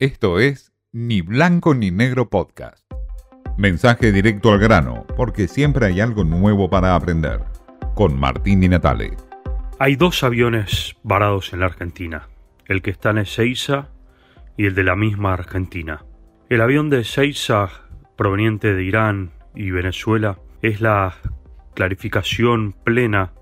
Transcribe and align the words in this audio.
Esto 0.00 0.40
es 0.40 0.72
Ni 0.90 1.20
Blanco 1.20 1.72
ni 1.72 1.92
Negro 1.92 2.28
Podcast. 2.28 2.84
Mensaje 3.56 4.10
directo 4.10 4.50
al 4.50 4.58
grano, 4.58 5.06
porque 5.16 5.46
siempre 5.46 5.86
hay 5.86 6.00
algo 6.00 6.24
nuevo 6.24 6.68
para 6.68 6.96
aprender. 6.96 7.44
Con 7.94 8.18
Martín 8.18 8.60
Di 8.60 8.68
Natale. 8.68 9.12
Hay 9.78 9.94
dos 9.94 10.24
aviones 10.24 10.96
varados 11.04 11.52
en 11.52 11.60
la 11.60 11.66
Argentina, 11.66 12.28
el 12.66 12.82
que 12.82 12.90
está 12.90 13.10
en 13.10 13.18
Ezeiza 13.18 13.90
y 14.56 14.66
el 14.66 14.74
de 14.74 14.82
la 14.82 14.96
misma 14.96 15.32
Argentina. 15.32 16.04
El 16.48 16.60
avión 16.60 16.90
de 16.90 17.02
Ezeiza, 17.02 17.70
proveniente 18.16 18.74
de 18.74 18.82
Irán 18.82 19.30
y 19.54 19.70
Venezuela, 19.70 20.40
es 20.60 20.80
la 20.80 21.14
clarificación 21.74 22.72
plena 22.72 23.32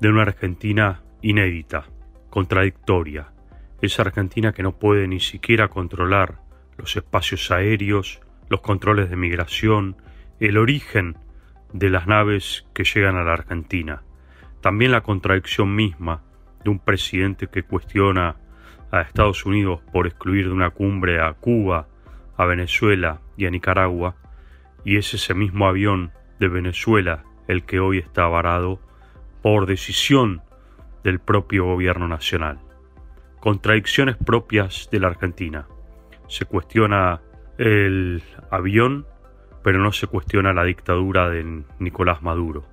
de 0.00 0.08
una 0.08 0.22
Argentina 0.22 1.02
inédita, 1.20 1.84
contradictoria. 2.30 3.34
Esa 3.82 4.02
Argentina 4.02 4.52
que 4.52 4.62
no 4.62 4.72
puede 4.72 5.08
ni 5.08 5.20
siquiera 5.20 5.68
controlar 5.68 6.40
los 6.76 6.96
espacios 6.96 7.50
aéreos, 7.50 8.20
los 8.48 8.60
controles 8.60 9.08
de 9.08 9.16
migración, 9.16 9.96
el 10.38 10.58
origen 10.58 11.16
de 11.72 11.88
las 11.88 12.06
naves 12.06 12.66
que 12.74 12.84
llegan 12.84 13.16
a 13.16 13.24
la 13.24 13.32
Argentina. 13.32 14.02
También 14.60 14.92
la 14.92 15.00
contradicción 15.00 15.74
misma 15.74 16.22
de 16.62 16.70
un 16.70 16.78
presidente 16.78 17.46
que 17.46 17.62
cuestiona 17.62 18.36
a 18.90 19.00
Estados 19.00 19.46
Unidos 19.46 19.80
por 19.92 20.06
excluir 20.06 20.46
de 20.46 20.52
una 20.52 20.70
cumbre 20.70 21.20
a 21.20 21.32
Cuba, 21.32 21.88
a 22.36 22.44
Venezuela 22.44 23.20
y 23.36 23.46
a 23.46 23.50
Nicaragua, 23.50 24.16
y 24.84 24.96
es 24.96 25.14
ese 25.14 25.32
mismo 25.32 25.66
avión 25.66 26.12
de 26.38 26.48
Venezuela 26.48 27.24
el 27.48 27.64
que 27.64 27.80
hoy 27.80 27.98
está 27.98 28.26
varado 28.26 28.80
por 29.42 29.66
decisión 29.66 30.42
del 31.02 31.18
propio 31.18 31.64
gobierno 31.64 32.08
nacional. 32.08 32.58
Contradicciones 33.40 34.16
propias 34.16 34.88
de 34.92 35.00
la 35.00 35.08
Argentina. 35.08 35.66
Se 36.28 36.44
cuestiona 36.44 37.22
el 37.56 38.22
avión, 38.50 39.06
pero 39.64 39.78
no 39.78 39.92
se 39.92 40.06
cuestiona 40.06 40.52
la 40.52 40.64
dictadura 40.64 41.30
de 41.30 41.64
Nicolás 41.78 42.22
Maduro. 42.22 42.66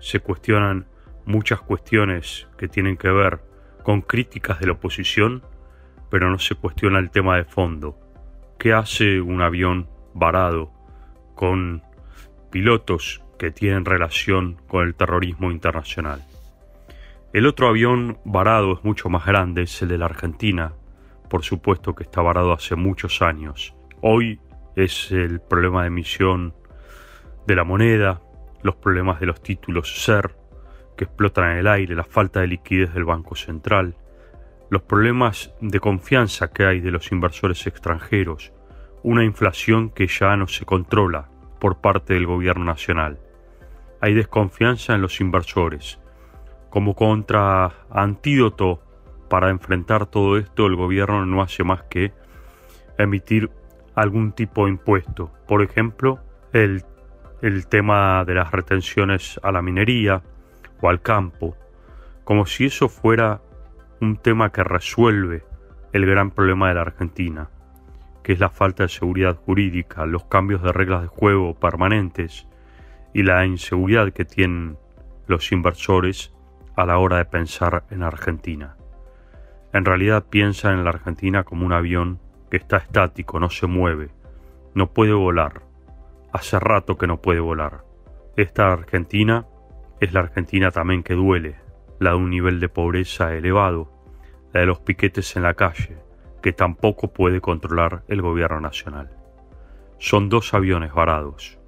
Se 0.00 0.20
cuestionan 0.20 0.86
muchas 1.24 1.62
cuestiones 1.62 2.46
que 2.58 2.68
tienen 2.68 2.98
que 2.98 3.10
ver 3.10 3.40
con 3.82 4.02
críticas 4.02 4.60
de 4.60 4.66
la 4.66 4.72
oposición, 4.72 5.42
pero 6.10 6.30
no 6.30 6.38
se 6.38 6.54
cuestiona 6.54 6.98
el 6.98 7.10
tema 7.10 7.36
de 7.36 7.44
fondo. 7.44 7.98
¿Qué 8.58 8.74
hace 8.74 9.22
un 9.22 9.40
avión 9.40 9.88
varado 10.12 10.70
con 11.34 11.82
pilotos 12.50 13.22
que 13.38 13.50
tienen 13.50 13.86
relación 13.86 14.60
con 14.68 14.86
el 14.86 14.94
terrorismo 14.94 15.50
internacional? 15.50 16.22
El 17.34 17.48
otro 17.48 17.66
avión 17.66 18.18
varado 18.24 18.74
es 18.74 18.84
mucho 18.84 19.08
más 19.08 19.26
grande, 19.26 19.62
es 19.62 19.82
el 19.82 19.88
de 19.88 19.98
la 19.98 20.04
Argentina, 20.04 20.72
por 21.28 21.42
supuesto 21.42 21.92
que 21.92 22.04
está 22.04 22.22
varado 22.22 22.52
hace 22.52 22.76
muchos 22.76 23.22
años. 23.22 23.74
Hoy 24.02 24.38
es 24.76 25.10
el 25.10 25.40
problema 25.40 25.80
de 25.80 25.88
emisión 25.88 26.54
de 27.44 27.56
la 27.56 27.64
moneda, 27.64 28.22
los 28.62 28.76
problemas 28.76 29.18
de 29.18 29.26
los 29.26 29.42
títulos 29.42 30.04
SER 30.04 30.36
que 30.96 31.06
explotan 31.06 31.50
en 31.50 31.56
el 31.56 31.66
aire, 31.66 31.96
la 31.96 32.04
falta 32.04 32.38
de 32.38 32.46
liquidez 32.46 32.94
del 32.94 33.04
Banco 33.04 33.34
Central, 33.34 33.96
los 34.70 34.82
problemas 34.82 35.52
de 35.60 35.80
confianza 35.80 36.52
que 36.52 36.64
hay 36.64 36.78
de 36.78 36.92
los 36.92 37.10
inversores 37.10 37.66
extranjeros, 37.66 38.52
una 39.02 39.24
inflación 39.24 39.90
que 39.90 40.06
ya 40.06 40.36
no 40.36 40.46
se 40.46 40.64
controla 40.64 41.30
por 41.58 41.80
parte 41.80 42.14
del 42.14 42.26
gobierno 42.26 42.64
nacional. 42.64 43.18
Hay 44.00 44.14
desconfianza 44.14 44.94
en 44.94 45.02
los 45.02 45.20
inversores, 45.20 45.98
como 46.74 46.96
contra 46.96 47.72
antídoto 47.88 48.82
para 49.30 49.50
enfrentar 49.50 50.06
todo 50.06 50.38
esto, 50.38 50.66
el 50.66 50.74
gobierno 50.74 51.24
no 51.24 51.40
hace 51.40 51.62
más 51.62 51.84
que 51.84 52.12
emitir 52.98 53.48
algún 53.94 54.32
tipo 54.32 54.64
de 54.64 54.72
impuesto. 54.72 55.30
Por 55.46 55.62
ejemplo, 55.62 56.18
el, 56.52 56.82
el 57.42 57.68
tema 57.68 58.24
de 58.24 58.34
las 58.34 58.50
retenciones 58.50 59.38
a 59.44 59.52
la 59.52 59.62
minería 59.62 60.24
o 60.80 60.88
al 60.88 61.00
campo, 61.00 61.56
como 62.24 62.44
si 62.44 62.64
eso 62.64 62.88
fuera 62.88 63.40
un 64.00 64.16
tema 64.16 64.50
que 64.50 64.64
resuelve 64.64 65.44
el 65.92 66.06
gran 66.06 66.32
problema 66.32 66.70
de 66.70 66.74
la 66.74 66.80
Argentina, 66.80 67.50
que 68.24 68.32
es 68.32 68.40
la 68.40 68.50
falta 68.50 68.82
de 68.82 68.88
seguridad 68.88 69.36
jurídica, 69.36 70.06
los 70.06 70.24
cambios 70.24 70.60
de 70.60 70.72
reglas 70.72 71.02
de 71.02 71.06
juego 71.06 71.54
permanentes 71.54 72.48
y 73.12 73.22
la 73.22 73.46
inseguridad 73.46 74.12
que 74.12 74.24
tienen 74.24 74.76
los 75.28 75.52
inversores 75.52 76.33
a 76.76 76.86
la 76.86 76.98
hora 76.98 77.18
de 77.18 77.24
pensar 77.24 77.84
en 77.90 78.02
Argentina. 78.02 78.76
En 79.72 79.84
realidad 79.84 80.24
piensa 80.28 80.72
en 80.72 80.84
la 80.84 80.90
Argentina 80.90 81.44
como 81.44 81.66
un 81.66 81.72
avión 81.72 82.20
que 82.50 82.56
está 82.56 82.76
estático, 82.76 83.40
no 83.40 83.50
se 83.50 83.66
mueve, 83.66 84.10
no 84.74 84.92
puede 84.92 85.12
volar. 85.12 85.62
Hace 86.32 86.58
rato 86.58 86.96
que 86.98 87.06
no 87.06 87.20
puede 87.20 87.40
volar. 87.40 87.84
Esta 88.36 88.72
Argentina 88.72 89.46
es 90.00 90.12
la 90.12 90.20
Argentina 90.20 90.70
también 90.70 91.02
que 91.02 91.14
duele, 91.14 91.56
la 92.00 92.10
de 92.10 92.16
un 92.16 92.30
nivel 92.30 92.60
de 92.60 92.68
pobreza 92.68 93.34
elevado, 93.34 93.92
la 94.52 94.60
de 94.60 94.66
los 94.66 94.80
piquetes 94.80 95.36
en 95.36 95.44
la 95.44 95.54
calle, 95.54 95.96
que 96.42 96.52
tampoco 96.52 97.12
puede 97.12 97.40
controlar 97.40 98.02
el 98.08 98.22
gobierno 98.22 98.60
nacional. 98.60 99.10
Son 99.98 100.28
dos 100.28 100.54
aviones 100.54 100.92
varados. 100.92 101.58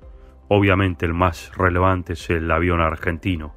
Obviamente 0.49 1.07
el 1.07 1.15
más 1.15 1.53
relevante 1.57 2.13
es 2.13 2.31
el 2.31 2.51
avión 2.51 2.81
argentino, 2.81 3.55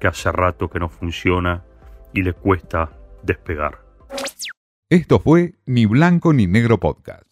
que 0.00 0.06
hace 0.06 0.30
rato 0.32 0.68
que 0.68 0.78
no 0.78 0.88
funciona 0.88 1.64
y 2.12 2.22
le 2.22 2.32
cuesta 2.32 2.90
despegar. 3.22 3.80
Esto 4.88 5.18
fue 5.18 5.54
Ni 5.66 5.86
Blanco 5.86 6.32
ni 6.32 6.46
Negro 6.46 6.78
Podcast. 6.78 7.25